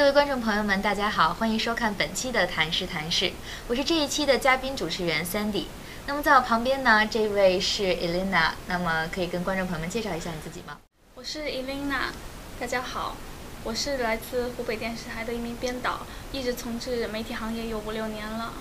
[0.00, 3.26] 各位观众朋友们，大家好，欢迎收看本期的《谈事谈事》，
[3.68, 5.66] 我是这一期的嘉宾主持人 Sandy。
[6.06, 10.78] 那么在我旁边呢，这位是 Elena，那么可以跟观众朋友们介绍一下你自己吗？
[11.14, 12.12] 我是 Elena，
[12.58, 13.14] 大家好，
[13.62, 18.54] 我是来自湖北电视台的一名编导，一直从事媒体行业有五六年了。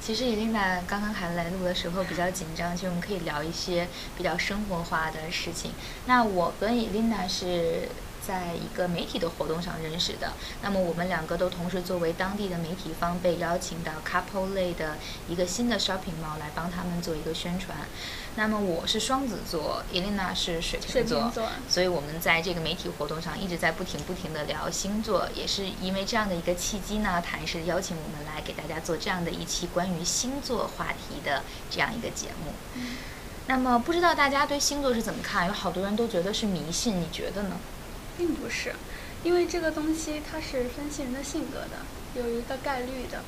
[0.00, 3.86] 其实 Elena 刚刚还来录的时候比较紧张，其实我们可以聊一些
[4.16, 5.72] 比较生活化的事情。
[6.06, 7.90] 那我跟 Elena 是。
[8.26, 10.32] 在一个媒体的活动上认识的，
[10.62, 14.96] 那么我们两个都同时作为当地的媒体方被邀请到 couple 类的
[15.28, 17.76] 一个新的 shopping mall 来帮他们做一个宣传。
[18.36, 32.52] 那么我是双子座，Elena 是水瓶座，座，所以我们在这个媒体活动上一直在不停不停的聊星座，也是因为这样的一个契机呢，谈事邀请我们来给大家做这样的一期关于星座话题的这样一个节目。
[32.74, 32.96] 嗯。
[33.46, 35.46] 那么不知道大家对星座是怎么看？
[35.46, 37.56] 有好多人都觉得是迷信，你觉得呢？
[38.16, 38.74] 并不是，
[39.22, 43.22] 因为这个东西它是分析人的性格的，有一个概率的，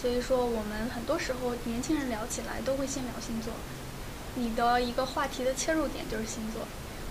[0.00, 3.52] 所以说我们很多时候年轻人聊起来都会先聊星座，
[4.34, 6.62] 你的一个话题的切入点就是星座。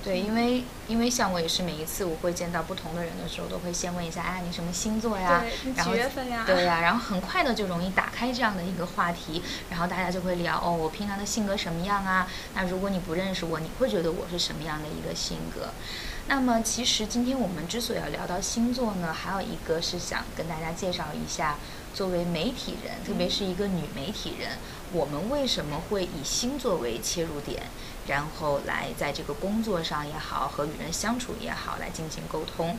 [0.03, 5.43] 对，因为因为像我也是每一次我会见到不同的人的时候，都会先问一下，哎，你什么星座呀？
[5.83, 6.43] 几月份呀？
[6.45, 12.27] 对呀，然后很快的就容易打开这样的一个话题，然后大家就会聊哦，我平常的性格什么样啊？
[12.53, 15.71] 那如果你不认识我，你会觉得我是什么样的一个性格？
[16.27, 21.57] 那么，其实今天我们之所以要聊到星座呢，还有一个是想跟大家介绍一下，
[21.93, 24.57] 作为媒体人，特别是一个女媒体人，
[24.91, 27.67] 我们为什么会以星座为切入点，
[28.07, 32.75] 然后来在这个工作上也好，和与人相处也好，来进行沟通。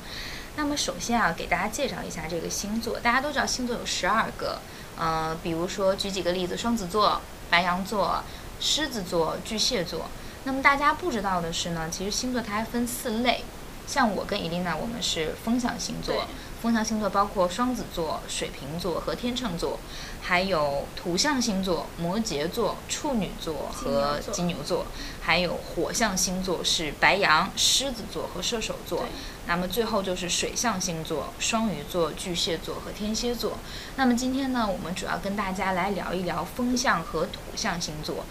[0.57, 2.99] 那么，首先啊，给大家介绍一下这个星座。
[2.99, 4.59] 大家都知道星座有十二个，
[4.99, 8.25] 嗯、呃，比如说举几个例子：双子座、白羊座、
[8.59, 10.09] 狮子座、巨蟹座。
[10.47, 13.43] 那么大家不知道的是呢，其实星座它还分四类，
[13.85, 16.25] 像我跟伊丽娜，我们是风象星座。
[16.63, 19.81] 风象星座包括双子座、水瓶座和天秤座，
[20.23, 24.87] 还有土象星座摩羯座、处女座和金牛座，
[25.21, 29.05] 还有火象星座是白羊、狮子座和射手座。
[29.49, 33.59] 那么最后就是水象星座双鱼座、巨蟹座和天蝎座。
[33.97, 38.25] 那么今天呢，我们主要跟大家来聊一聊风象和土象星座，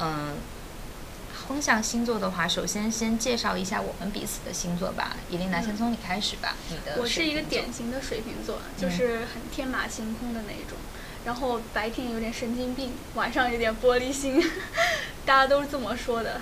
[0.00, 0.34] 嗯。
[1.46, 5.16] 风象星座的话，首先先介绍一下我们彼此的星座吧。
[5.30, 6.56] 伊琳娜，先从你开始吧。
[6.70, 14.42] 你的我是一个典型的水瓶座，就是很天马行空的那一种，嗯，然后白天有点神经病，晚上有点玻璃心，
[15.26, 16.40] 大家都是这么说的。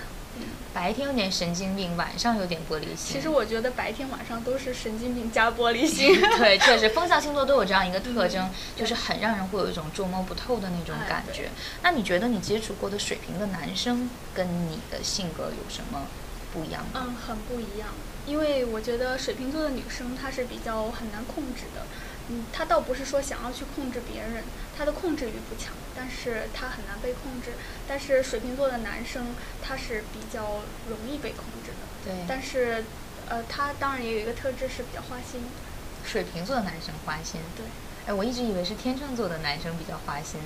[0.73, 3.13] 白天有点神经病，晚上有点玻璃心。
[3.13, 6.19] 其实我觉得白天晚上都是神经病加玻璃心。
[6.37, 11.49] 对， 确实，风象星座都有这样一个特征，嗯，就是很让人会有一种捉摸不透的那种感觉。
[11.83, 16.07] 那你觉得你接触过的水瓶的男生跟你的性格有什么
[16.51, 17.05] 不一样吗？
[17.05, 17.89] 嗯，很不一样。
[18.25, 21.85] 因为我觉得水瓶座的女生她是比较很难控制的。
[22.29, 24.43] 嗯，他倒不是说想要去控制别人，
[24.77, 27.51] 他的控制欲不强，但是他很难被控制。
[27.85, 32.05] 但是水瓶座的男生他是比较容易被控制的。
[32.05, 32.13] 对。
[32.27, 32.85] 但是，
[33.27, 35.41] 呃，他当然也有一个特质是比较花心。
[36.05, 37.41] 水瓶座的男生花心。
[37.57, 37.65] 对。
[38.05, 40.39] 哎，我一直以为是天秤座的男生比较花心。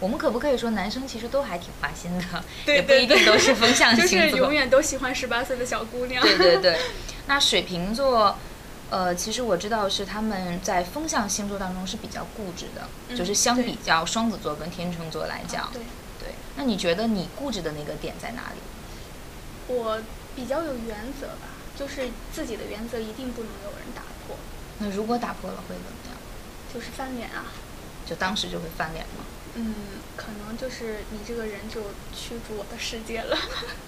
[0.00, 2.24] 我们可不可以说男生其实都还挺花心的？
[2.64, 2.96] 对对对。
[2.96, 4.18] 也不一定都是风 象星座。
[4.18, 6.22] 就是永远都喜欢十八岁的小姑娘。
[6.22, 6.78] 对对对。
[7.26, 8.38] 那水瓶座。
[8.90, 15.82] 呃，其实我知道是他们在风象星座当中是比较固执的，嗯、就是相比较双子座跟天秤座来讲，对
[16.18, 16.34] 对。
[16.56, 19.74] 那你觉得你固执的那个点在哪里？
[19.74, 20.00] 我
[20.34, 24.36] 比较有原则吧，就是自己的原则一定不能有人打破。
[24.78, 26.16] 那如果打破了会怎么样？
[26.72, 27.44] 就是翻脸啊。
[28.06, 29.24] 就当时就会翻脸吗？
[29.54, 29.74] 嗯，
[30.16, 31.80] 可能就是你这个人就
[32.14, 33.36] 驱逐我的世界了。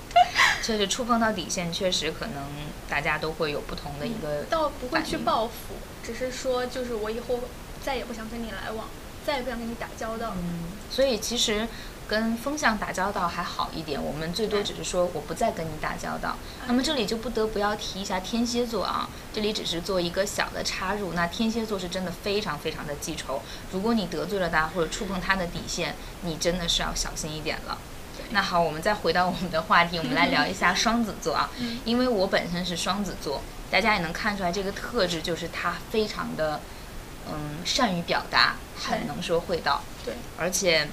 [0.63, 2.45] 确实触碰到底线，确实可能
[2.89, 4.47] 大家都会有不同的一个、嗯。
[4.51, 7.41] 倒不会去报复，只是说就是我以后
[7.85, 8.89] 再也不想跟你来往，
[9.27, 10.35] 再也不想跟你打交道。
[10.37, 11.67] 嗯，所以其实
[12.11, 16.37] 跟风向打交道还好一点，我们最多只是说我不再跟你打交道。
[16.67, 21.13] 那么这里就不得不要提一下天蝎座啊，这里只是做一个小的插入。
[21.13, 23.41] 那天蝎座是真的非常非常的记仇，
[23.71, 27.79] 如果你得罪了他或者触碰他的底线，你真的是要小心一点了。
[28.31, 31.49] 那好，我们再回到我们的话题，我们来聊一下双子座啊。
[31.85, 33.41] 因为我本身是双子座，
[33.71, 36.61] 大家也能看出来这个特质就是他非常的，
[37.29, 39.83] 嗯，善于表达，很能说会道。
[40.05, 40.15] 对。
[40.37, 40.89] 而且，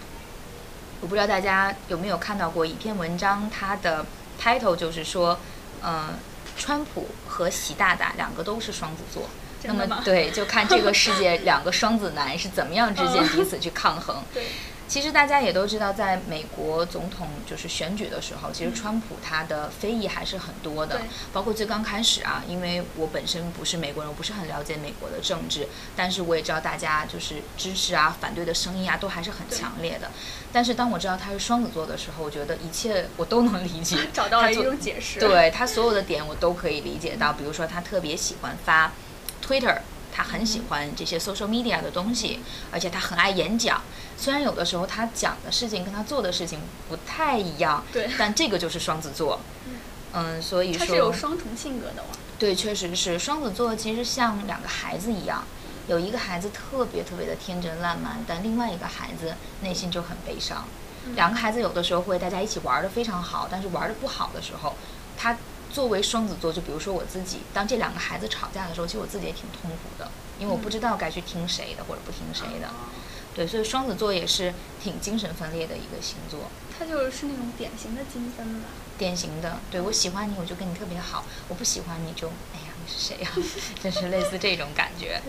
[1.01, 4.05] 我不知道大家有没有看到过一篇文章，它的
[4.41, 5.39] title 就是说，
[5.81, 6.09] 呃，
[6.57, 9.23] 川普和习大大两个都是双子座。
[9.63, 14.23] 那么对，就看这个世界 两个双子男是怎么样之间彼此去抗衡。
[14.33, 14.45] 对。
[14.88, 20.98] 其实大家也都知道，在美国总统就是选举的时候，其实川普他的非议还是很多的。
[20.98, 30.10] 对包括最刚开始啊，因为我本身不是美国人，我不是很了解美国的政治，但是我也知道大家就是支持啊、反对的声音啊，都还是很强烈的。
[30.54, 35.19] 但是当我知道他是双子座的时候，我觉得一切我都能理解， 找到了一种解释。
[35.19, 38.94] 对，他所有的点我都可以理解到，比如说他特别喜欢发
[39.45, 39.80] Twitter。
[40.17, 42.39] 他很喜欢这些 social media 的东西，
[42.71, 43.83] 而且他很爱演讲。
[44.17, 46.59] 虽然有的时候他讲的事情跟他做的事情
[46.89, 49.39] 不太一样，对，但这个就是双子座。
[50.13, 52.09] 嗯，所以说他是有双重性格的嘛。
[52.39, 55.43] 对，确实是双子座，其实像两个孩子一样，
[55.87, 60.65] 有一个孩子特别特别的天真烂漫，但另外一个孩子内心就很悲伤。
[61.13, 64.75] 两个孩子有的时候会大家一起玩的非常好，但是玩的不好的时候，
[65.15, 65.37] 他。
[65.71, 70.09] 作为双子座，就比如说我自己，当这两个孩子吵架的时候，其实我自己也挺痛苦的，
[70.39, 72.69] 因为我不知道该去听谁的或者不听谁的。
[73.35, 76.49] 对，所以双子座也是挺精神分裂的一个星座。
[76.77, 78.69] 他就是那种典型的精分吧？
[78.97, 83.29] 典型的，对，我喜欢你，我就跟你特别好；我不喜欢你就，哎呀，你是谁呀？
[83.83, 85.21] 就是类似这种感觉。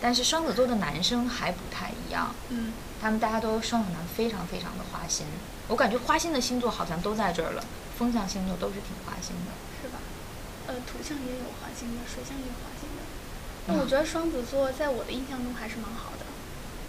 [0.00, 2.34] 但是双子座的男生还不太一样。
[2.50, 2.72] 嗯。
[3.02, 5.26] 他们大家都双子男，非常非常的花心。
[5.68, 7.64] 我感觉花心的星座好像都在这儿了，
[7.98, 9.52] 风象星座都是挺花心的。
[10.70, 13.02] 呃，土象也有花心的，水象也有花心的。
[13.66, 16.24] 那我觉得双子座在我的印象中还是蛮好的。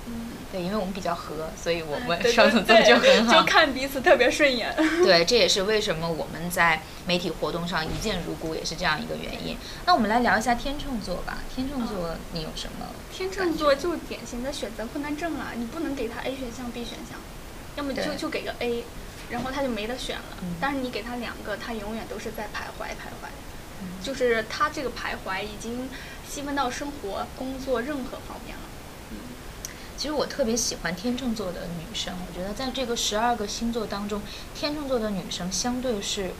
[0.05, 4.71] 嗯，对，因为我们比较合，所以我们双子座就很好，就看彼此特别顺眼。
[5.01, 9.57] 对，这也是为什么我们在媒体活动上一见如故，也是这样一个原因。
[9.87, 11.39] 那我们来聊一下天秤座吧。
[11.53, 12.85] 天秤座，你有什么？
[13.11, 15.53] 天秤座就是典型的选择困难症啊！
[15.55, 17.19] 你不能给他 A 选项、B 选项，
[17.75, 18.83] 要么就就给个 A，
[19.29, 20.37] 然后他就没得选了。
[20.41, 20.55] 嗯。
[20.59, 23.29] 但是你给他两个，他永远都是在徘徊徘徊。
[24.03, 25.89] 就是他这个徘徊已经
[26.29, 28.63] 细分到生活、工作任何方面了。
[29.11, 29.17] 嗯，
[29.97, 34.21] 其实我特别喜欢天秤座的女生，我觉得在这个十二个星座当中，
[34.55, 36.31] 天秤座的女生相对是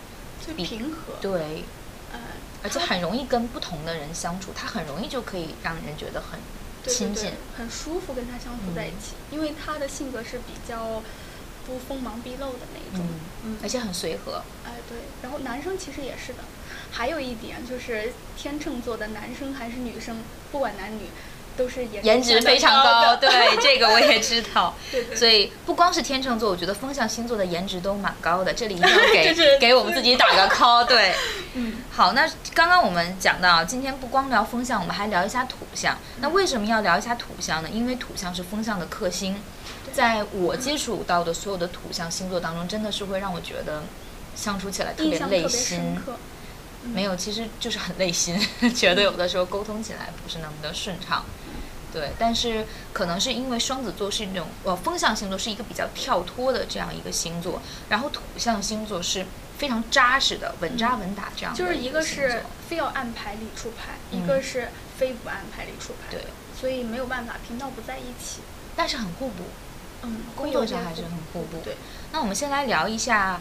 [0.44, 1.14] 最平和。
[1.22, 1.64] 对，
[2.12, 2.20] 呃，
[2.64, 6.40] 而且很容易跟不同的人相处，她很容易就可以让人觉得很
[6.86, 11.02] 亲近，对对对，很舒服跟她相处在一起，嗯，因为她的性格是比较。
[11.66, 13.06] 不锋芒毕露的那一种，
[13.46, 14.42] 嗯，嗯，而且很随和。
[14.66, 16.40] 哎，对，然后男生其实也是的。
[16.92, 21.04] 还有一点就是，天秤座的男生还是女生，不管男女，
[21.56, 23.16] 都是颜颜值非常高。
[23.16, 23.30] 对，
[23.62, 24.76] 这个我也知道。
[24.92, 25.16] 对对。
[25.16, 28.54] 所以不光是天秤座，我觉得风象星座的颜值都蛮高的。
[28.54, 30.84] 这里一定要 给、就是、给我们自己打个 call。
[30.86, 31.16] 对。
[31.54, 31.78] 嗯。
[31.90, 35.98] 好，那刚刚我们讲到，今天不光聊风象，我们还聊一下土象。
[36.20, 37.70] 那为什么要聊一下土象呢？
[37.72, 39.42] 因为土象是风象的克星。
[39.94, 43.84] 在我接触到的所有的土象星座当中，真的是会让我觉得
[44.36, 45.98] 相处起来特别累心。
[46.84, 48.40] 没有，其实就是很累心，
[48.76, 51.24] 觉得有的时候沟通起来不是那么的顺畅。
[51.94, 59.26] 对，但是可能是因为双子座是那种呃风象星座，是一个比较跳脱的这样一个星座，然后土象星座是
[59.58, 61.60] 非常扎实的、稳扎稳打这样的。
[61.60, 66.10] 就是一个是非要按牌理出牌，嗯，一个是非不按牌理出牌。
[66.10, 66.26] 对，
[66.60, 68.40] 所以没有办法频道不在一起，
[68.76, 69.44] 但是很互补。
[70.04, 71.58] 嗯，工作上还是很互补。
[71.64, 71.76] 对，
[72.12, 73.40] 那我们先来聊一下，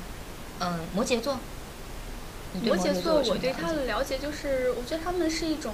[0.60, 1.38] 嗯，摩羯座。
[2.64, 5.72] 摩羯座，我对他的了解就是，我觉得他们是一种，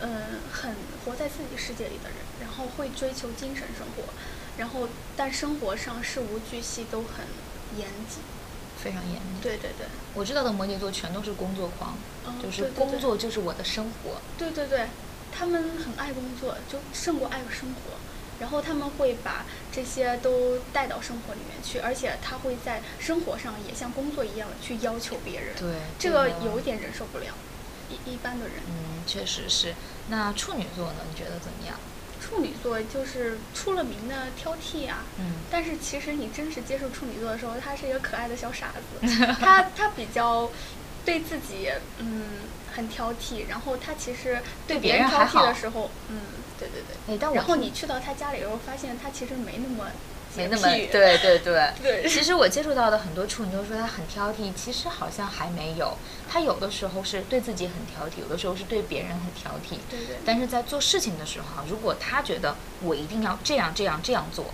[0.00, 4.12] 嗯，很活在自己世界里的人，然后会追求精神生活，
[4.58, 7.24] 然后但生活上事无巨细都很
[7.78, 8.20] 严谨，
[8.76, 9.40] 非常严谨。
[9.40, 11.96] 对对对，我知道的摩羯座全都是工作狂，
[12.26, 14.20] 嗯，就是工作就是我的生活。
[14.36, 14.88] 对对对，
[15.32, 17.96] 他们很爱工作，就胜过爱生活。
[18.40, 25.54] 然后他们会把这些都带到生活里面去，而且他会在生活上也像工作一样去要求别人。
[25.56, 27.26] 对，这个有点忍受不了，
[27.90, 28.56] 一一般的人。
[28.68, 29.74] 嗯，确实是。
[30.08, 30.98] 那处女座呢？
[31.08, 31.76] 你觉得怎么样？
[32.20, 35.04] 处女座就是出了名的挑剔啊。
[35.18, 35.34] 嗯。
[35.50, 39.06] 但是其实你真实接触处女座的时候，他是一个可爱的小傻子。
[39.40, 40.50] 他他比较
[41.04, 42.24] 对自己嗯
[42.74, 46.20] 很挑剔，然后他其实对别人挑剔的时候，嗯。
[46.56, 49.90] 对对对，但我然后你去到他家里以后，发现他其实没那么
[50.36, 52.08] 没那么对对对对。
[52.08, 55.98] 其实我接触到的很多处女座说他很挑剔，其实好像还没有。
[56.30, 59.78] 他有的时候是对自己很挑剔，有的时候是对别人很挑剔。
[59.90, 60.16] 对对。
[60.24, 64.46] 但是在做事情的时候，如果他觉得我一定要这样这样这样做，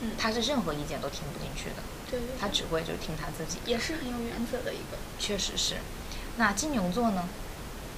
[0.00, 1.82] 嗯，他是任何意见都听不进去的。
[2.40, 3.58] 他只会就听他自己。
[3.64, 4.96] 也是很有原则的一个。
[5.18, 5.76] 确实是。
[6.36, 7.28] 那金牛座呢？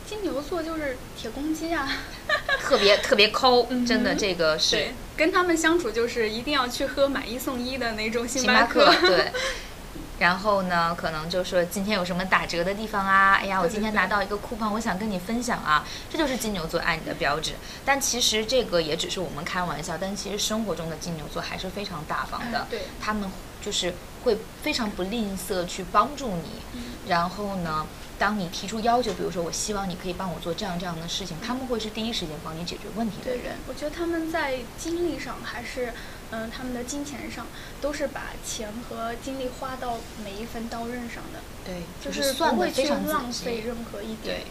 [0.07, 1.89] 金牛座就是铁公鸡啊，
[2.61, 4.77] 特别特别抠，嗯，真的这个是。
[4.77, 8.93] 对跟他们相处就是一定要去喝买一送一的那种星巴克。
[9.03, 9.31] 对，
[10.19, 13.35] 然后呢，可能就说今天有什么打折的地方啊？
[13.35, 15.87] 哎呀，我今天拿到一个 coupon，我想跟你分享啊。
[16.11, 17.53] 这就是金牛座爱你的标志。
[17.85, 22.67] 但其实这个也只是我们开玩笑，但其实生活中的金牛座还是非常大方的。
[22.71, 26.63] 对，他们就是会非常不吝啬去帮助你。
[27.09, 27.87] 然后呢，
[28.19, 33.57] 当你提出要求，比如说我希望你可以帮我做这样这样的事情，他们会是第一时间帮你解决问题的人。
[33.69, 35.93] 我觉得他们在精力上还是。
[36.33, 37.45] 嗯，他们的金钱上
[37.81, 44.37] 都是把钱和精力花到每一分刀刃上的，对，就是不会去浪费任何一点。
[44.37, 44.47] 对，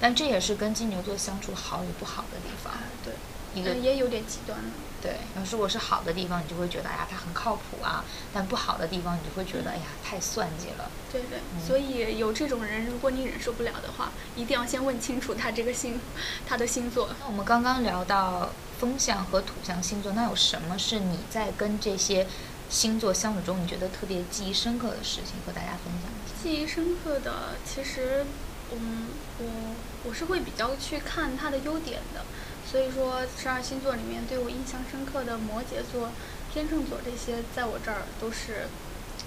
[0.00, 2.72] 但这也是跟金牛座相处好与不好的地方。
[2.72, 3.12] 啊、对，
[3.54, 4.70] 一个也有点极端了。
[5.02, 10.90] 对，要如果是好的地方，你就会觉得哎呀，他很靠谱啊；但不好的地方，你就会觉得哎呀，太算计了。
[11.10, 16.00] 对对，嗯、所以有这种人，如果你忍受不了的话，一定要先问清楚他这个星，
[16.46, 17.08] 他的星座。
[17.20, 18.50] 那我们刚刚聊到。
[18.80, 22.26] 风象和土象星座，那有什么是你在跟这些
[22.70, 26.42] 星座相处中，你觉得特别记忆深刻的事情，和大家分享一下？
[26.42, 28.24] 记忆深刻的，其实，
[28.72, 32.24] 嗯，我我是会比较去看他的优点的。
[32.70, 36.10] 所以说，十二星座里面对我印象深刻的摩羯座、
[36.52, 38.68] 天秤座这些，在我这儿都是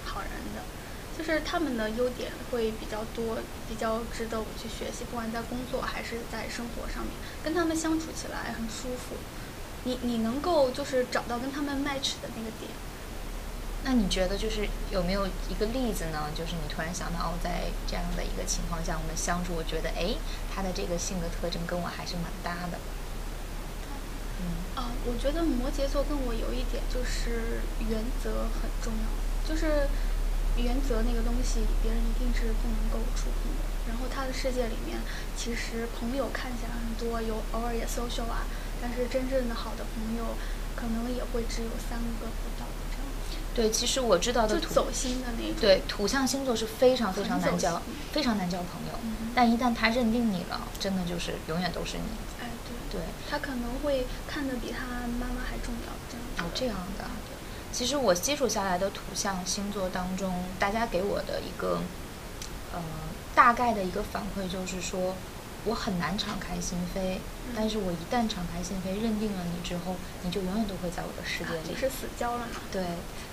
[0.04, 0.62] 好人的。
[1.16, 3.36] 就是他们的优点会比较多，
[3.68, 7.12] 比较值得我去学习，不管在工作还是在生活上面，
[7.44, 9.14] 跟他们相处起来很舒服。
[9.84, 12.72] 你你能够就是找到跟他们 match 的那个点。
[13.84, 16.30] 那你觉得就是有没有一个例子呢？
[16.34, 20.16] 就是你突然想到哦，在这样的一个情况下，我们相处，我觉得哎，
[20.52, 22.78] 他的这个性格特征跟我还是蛮搭的。
[24.44, 29.88] 嗯啊，我觉得摩羯座跟我有一点就是原则很重要，就是。
[30.56, 33.66] 原则那个东西，别人一定是不能够触碰的。
[33.88, 35.00] 然后他的世界里面，
[35.36, 38.46] 其实朋友看起来很多，有偶尔也 social 啊，
[38.80, 40.36] 但是真正的好的朋友，
[40.76, 43.06] 可能也会只有三个不到这样。
[43.52, 45.56] 对，其实我知道的土走心的那种。
[45.60, 47.82] 对，土象星座是非常非常难交，
[48.12, 49.00] 非常难交朋友。
[49.02, 52.04] 嗯、但一旦他认定你了，真的就是永远都是你。
[52.98, 53.30] 哎，对。
[53.30, 56.24] 他可能会看得比他妈妈还重要，这样。
[56.38, 57.04] 哦，这样的。
[57.72, 61.80] 其实我接触下来的土象星座当中，大家给我的一个，
[62.72, 62.80] 呃，
[63.34, 65.16] 大概的一个反馈就是说，
[65.64, 67.16] 我很难敞开心扉，
[67.48, 71.76] 嗯、但是我一旦敞开心扉，认定了你之后，你就永远都会在我的世界里。
[71.76, 72.60] 是死交了吗？
[72.70, 72.84] 对，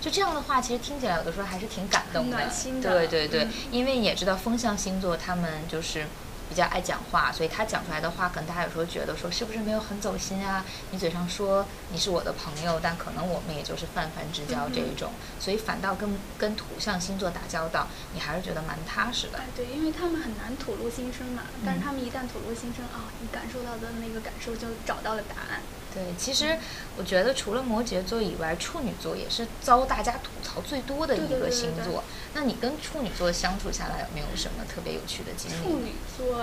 [0.01, 2.37] 就这样的话，其实听起来有的时候还是挺感动的。
[2.37, 2.89] 暖心的。
[2.89, 6.07] 对对对，嗯、因为也知道风象星座他们就是。
[6.51, 10.65] 比较爱讲话，所以他讲出来的话，可能大家有时候觉得说是不是没有很走心啊？
[10.91, 19.37] 你嘴上说你是我的朋友，但可能我们也就是泛泛之交这一种，嗯、所以反倒跟跟土象星座打交道，你还是觉得蛮踏实的。
[19.37, 25.61] 哎，对，因为他们很难吐露心声嘛，但是他们一旦吐露心声啊，你感受到的那个感受就找到了答案。
[25.93, 26.57] 对，其实
[26.97, 31.75] 我觉得除了摩羯座以外，处女座也是遭大家吐槽最多的一个星座。
[31.75, 35.55] 对对对对对，那你跟处女座相处下来有没有什么特别有趣的经历？
[35.57, 36.39] 处女座，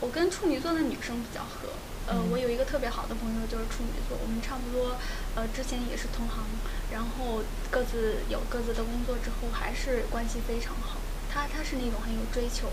[0.00, 1.70] 我跟处女座的女生比较合。
[2.06, 4.96] 呃，嗯、我有一个特别好的朋友就是处女座，我们差不多，
[5.36, 6.44] 呃，之前也是同行，
[6.90, 7.40] 然后
[7.70, 10.98] 各自有各自的工作之后，还是关系非常好。
[11.32, 12.66] 她她是那种很有追求。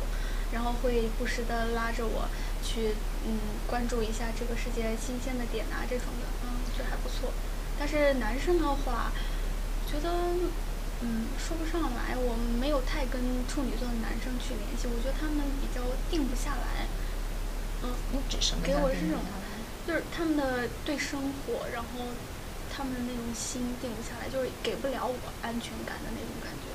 [0.52, 2.28] 然后会不时的拉着我
[2.64, 7.32] 去，嗯，关注一下这个世界新鲜的点啊，这种的，嗯，觉得还不错。
[7.78, 9.12] 但是男生的话，
[9.86, 10.10] 觉得，
[11.02, 16.88] 嗯，说不上来，我没有太跟处女座的男生去联系，我觉得他们比较定不下来。
[17.84, 18.64] 嗯，你指什么？
[18.66, 19.22] 给我是这种，
[19.86, 22.10] 就是他们的对生活，然后
[22.74, 25.14] 他们的那种心定不下来，就是给不了我
[25.44, 26.66] 安全感的那种感觉。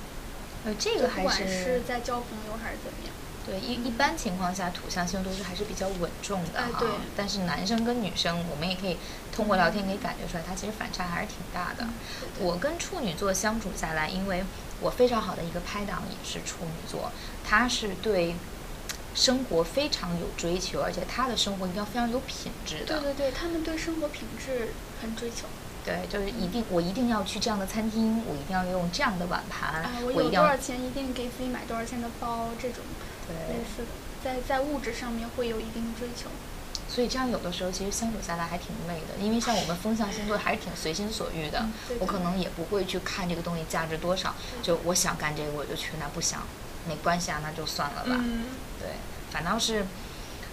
[0.64, 3.10] 呃，这个还是不管是在交朋友还是怎么样。
[3.44, 6.68] 对，一一般情况下，土象星座是还是比较稳重的哈。
[6.74, 6.88] 哎、对。
[7.16, 8.96] 但是男生跟女生，我们也可以
[9.34, 11.84] 通过聊天可以感觉出来，他其实反差还是挺大的。
[11.84, 14.44] 嗯、我跟处女座相处下来，因为
[14.80, 17.10] 我非常好的一个拍档也是处女座，
[17.44, 18.36] 他是对
[19.14, 23.00] 生活非常有追求，而且他的生活一定要非常有品质的。
[23.00, 24.72] 对对对，他们对生活品质
[25.02, 25.46] 很追求。
[25.84, 29.82] 对，就是一定，我一定要去这样的餐厅，我一定要用这样的碗盘。
[29.82, 32.84] 哎、我有多少钱，一定给自己买多少钱的包，这种。
[33.26, 33.88] 对，类似的，
[34.22, 36.28] 在在物质上面会有一定的追求，
[36.88, 46.42] 所以这样有的时候其实相处下来还挺累的，因为像我们风象星座还是挺随心所欲的，嗯、我可能也不会去看这个东西价值多少，就我想干这个我就去，那不想
[46.88, 48.10] 没关系啊，那就算了吧。
[48.10, 48.44] 嗯、
[48.78, 48.88] 对，
[49.30, 49.86] 反倒是，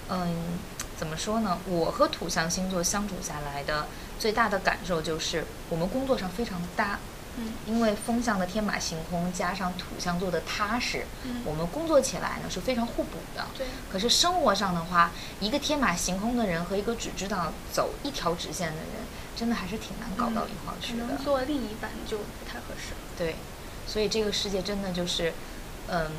[0.10, 0.60] 嗯，
[0.98, 1.58] 怎么说呢？
[1.66, 3.88] 我和土象星座相处下来的
[4.20, 7.00] 最大的感受就是我们工作上非常的搭。
[7.40, 13.46] 嗯，因为风象的天马行空加上土象座的踏实，嗯，我们工作起来呢是非常互补的。
[13.58, 13.66] 对。
[13.92, 18.88] 可是生活上的话，一个天马行空的人和一个只知道走一条直线的人，
[19.36, 21.06] 真的还是挺难搞到一块儿去的。
[21.24, 22.94] 做另一半就不太合适。
[23.18, 23.36] 对，
[23.88, 25.34] 所以这个世界真的就是
[25.88, 26.12] 嗯，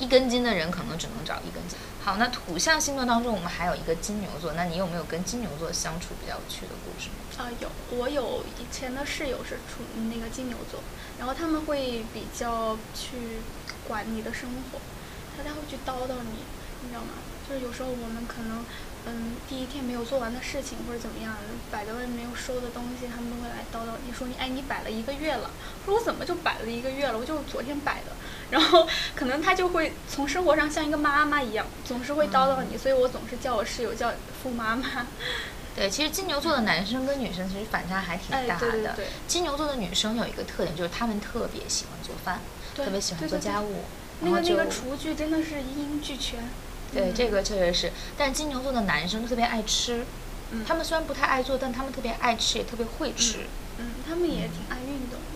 [0.00, 1.78] 一根筋的人可能只能找一根筋。
[2.02, 7.10] 好，那土象星座当中，我们还有一个金牛座，那你有没有跟金牛座相处比较有趣的故事？
[7.38, 10.80] 啊，有，我有以前的室友是处那个金牛座，
[11.18, 13.38] 然后他们会比较去
[13.86, 14.80] 管你的生活，
[15.36, 16.40] 他他会去叨叨你，
[16.82, 17.20] 你知道吗？
[17.46, 18.64] 就是有时候我们可能。
[19.06, 21.34] 嗯，第一天没有做完的事情或者怎么样，
[21.72, 25.50] 摆在外面没有收的东西，他们都会来叨叨你说你哎，你摆了一个月了，
[25.86, 27.16] 说我怎么就摆了一个月了？
[27.18, 28.12] 我就是昨天摆的，
[28.50, 35.06] 然后可能他就会从生活上像一个妈妈一样，总是会叨叨你，嗯、所以我总是叫我室友叫付妈妈。
[35.76, 38.52] 对，其实金牛座的男生跟女生其实反差还挺大的。
[38.54, 42.40] 哎、对对对，金牛座的女生有一个特点，就是他们特别喜欢做饭，
[42.74, 43.84] 特别喜欢做家务，
[44.20, 46.40] 那个那个厨具真的是一应俱全。
[46.92, 50.04] 对，这个确实是，但是金牛座的男生特别爱吃，
[50.50, 53.46] 嗯，他们虽然不太爱做，但他们特别爱吃，也特别会吃，
[53.78, 55.29] 嗯，嗯，他们也挺爱运动的。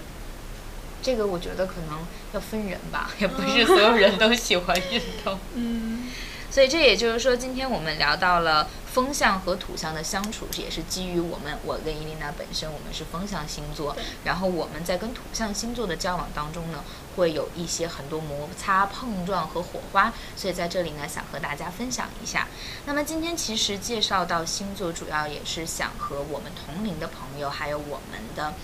[1.04, 5.38] 这个我觉得可能要分人吧，也不是所有人都喜欢运动。
[5.54, 6.10] 嗯，
[6.50, 8.66] 所以这也就是说，今天我们聊到了。
[8.94, 16.84] 风象和土象的相处也是基于我们，我跟伊琳娜本身我们是风象星座，然后我们在跟土象星座的交往当中呢，
[17.16, 22.46] 会有一些很多摩擦、碰撞和火花，所以在这里呢，想和大家分享一下。
[22.86, 28.54] 那么今天其实介绍到星座，主要也是想和我们同龄的朋友，还有我们的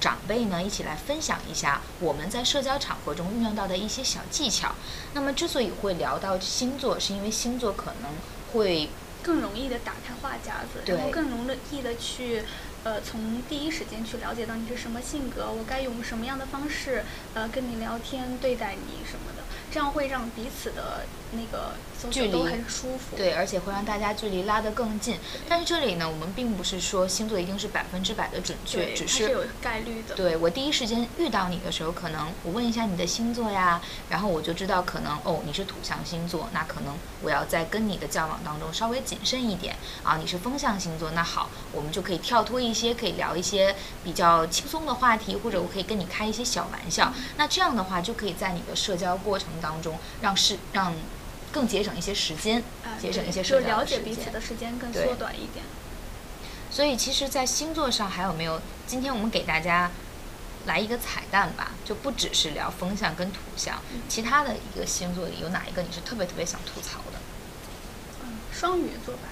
[0.00, 4.74] 长辈呢，一起来分享一下我们在社交场合中运用到的一些小技巧。
[5.14, 8.10] 那么之所以会聊到星座，是因为星座可能
[8.52, 8.88] 会。
[9.20, 11.40] 更容易的打开话匣子，然后更容
[11.72, 12.44] 易的去，
[12.84, 21.74] 呃，从第一时间去了解到你是什么性格，我该用什么样的方式，呃，跟你聊天，对待你什么的，这样会让彼此的那个
[22.10, 23.16] 距离都很舒服。
[23.16, 25.18] 对，而且会让大家距离拉得更近。
[25.48, 30.14] 但是这里呢，我们并不是说星座一定是百分之百的准确，对只是，是有概率的。
[30.14, 40.16] 对，我第一时间遇到你的时候，可能我问一下你的星座呀，然后我就知道可能哦，你是土象星座，那可能我要在跟你的交往当中稍微谨慎一点啊。
[40.16, 47.12] 你是风象星座，那好，我们就可以跳脱一些，可以聊一些比较轻松的话题，或者我可以跟你开一些小玩笑。
[47.16, 50.94] 嗯、那这样的话，就可以在你的社交过程当中让是让。
[51.52, 52.62] 更节省一些时间，
[53.00, 55.64] 节省一些社交时间，就了解彼此的时间更缩短一点。
[56.70, 58.60] 所以，其实，在星座上还有没有？
[58.86, 59.90] 今天我们给大家
[60.66, 67.18] 来一个彩蛋吧，就不只是聊风象跟土象，嗯、其他的一个星座里有哪一个你是特别特别想吐槽的？
[68.22, 69.22] 嗯，双鱼座吧。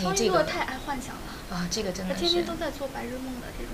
[0.00, 1.68] 双鱼座太爱幻想了啊！
[1.70, 2.20] 这个真的是。
[2.20, 3.72] 他天天都在做白日梦的这种。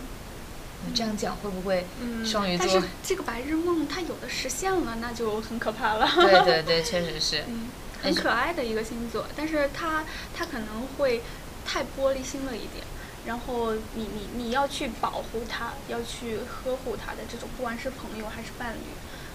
[0.86, 1.86] 你这样讲会不会？
[2.24, 2.68] 双鱼座、嗯。
[2.68, 6.10] 但是这个白日梦，它有的实现了，那就很可怕了。
[6.16, 7.44] 对对 对，确实是。
[7.48, 7.68] 嗯。
[8.04, 10.04] 很可爱的一个星座，但是他
[10.36, 11.22] 他可能会
[11.64, 12.84] 太玻璃心了一点，
[13.24, 18.92] 然后你你你要去保护他，要去呵护他的这种，不管是朋友还是伴侣，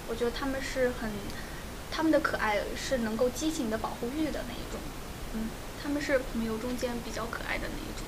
[0.07, 1.09] 我觉得他们是很，
[1.89, 4.79] 他们的可爱是能够激起你的保护欲的那一种，
[5.33, 5.49] 嗯，
[5.81, 8.05] 他们是朋友中间比较可爱的那一种。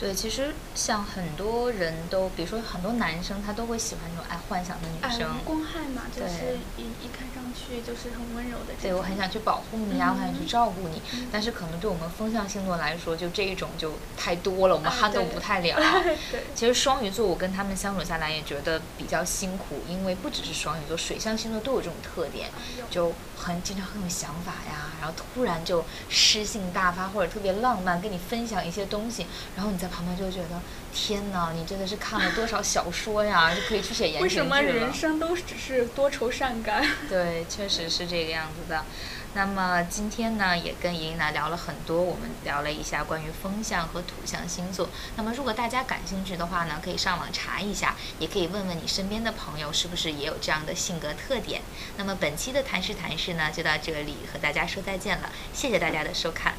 [0.00, 5.30] 对，其实像很多人都，比如说很多男生，他都会喜欢那种爱幻想的女生。
[5.30, 8.72] 哎，光害嘛，就是一一看上去就是很温柔的。
[8.80, 15.76] 对，我很想去保护你啊，嗯、我很想去照顾你，嗯、但是可能对我们风象星座来说，就这一种就太多了，我们 handle 不太了。
[15.76, 16.16] 哎、对。
[16.32, 29.89] 对其实双鱼座，我跟他们相处下来也觉得比较辛苦，因为不只是双鱼座，水象星座都有这种特点，哎、就很经常很有想法呀，然后突然就诗性大发，或者特别浪漫，跟你分享一些东西，然后你在。
[29.90, 30.60] 旁边就觉得，
[30.94, 33.54] 天哪，你真的是看了多少小说呀？
[33.54, 34.22] 就可以去写言情。
[34.22, 36.82] 为什么人生都只是多愁善感？
[37.08, 38.84] 对，确实是这个样子的。
[39.32, 44.88] 那么今天呢，也跟莹莹呢聊了很多，我们聊了一下关于风象和土象星座。
[45.16, 51.62] 那么如果大家感兴趣的话呢，可以上网查一下，也可以问问你身边的朋友是不是也有这样的性格特点。
[51.96, 56.54] 那么本期的谈事谈事呢，就到这里和大家说再见了，谢谢大家的收看。